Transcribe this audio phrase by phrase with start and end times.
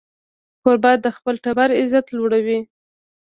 [0.61, 2.59] کوربه د خپل ټبر عزت لوړوي.